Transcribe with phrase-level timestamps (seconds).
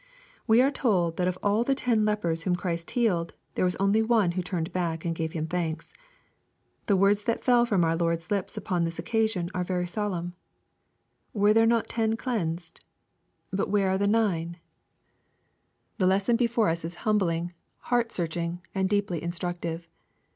[0.47, 4.01] We are told that of all the ten lepers whom Christ healed, there was only
[4.01, 5.93] one who turned back and gave Him thanks.
[6.87, 10.33] The words that fell from our Lord's lips upon this occasion are very solemn:'^
[11.39, 12.83] Were there not ten cleansed?
[13.53, 14.57] But where are the nine?"
[15.99, 15.99] 234 EXPOSITORY THOUGHTS.
[15.99, 17.53] The lesson before us is humbling,
[17.93, 19.87] heart searching, and deeply instructive.